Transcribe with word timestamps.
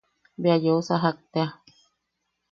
Bea 0.41 0.57
yeu 0.63 0.79
sajak 0.87 1.17
tea. 1.33 1.47